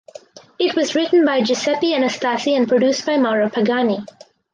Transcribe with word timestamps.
It 0.57 0.75
was 0.75 0.95
written 0.95 1.23
by 1.25 1.41
Giuseppe 1.43 1.93
Anastasi 1.93 2.57
and 2.57 2.67
produced 2.67 3.05
by 3.05 3.17
Mauro 3.17 3.49
Pagani. 3.49 3.99